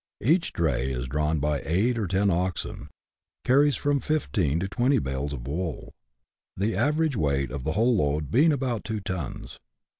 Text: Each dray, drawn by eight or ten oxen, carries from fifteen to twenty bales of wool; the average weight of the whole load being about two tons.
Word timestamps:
Each 0.23 0.51
dray, 0.51 0.95
drawn 1.05 1.37
by 1.37 1.61
eight 1.63 1.99
or 1.99 2.07
ten 2.07 2.31
oxen, 2.31 2.89
carries 3.45 3.75
from 3.75 3.99
fifteen 3.99 4.59
to 4.59 4.67
twenty 4.67 4.97
bales 4.97 5.31
of 5.31 5.47
wool; 5.47 5.93
the 6.57 6.75
average 6.75 7.15
weight 7.15 7.51
of 7.51 7.63
the 7.63 7.73
whole 7.73 7.95
load 7.95 8.31
being 8.31 8.51
about 8.51 8.83
two 8.83 8.99
tons. 8.99 9.59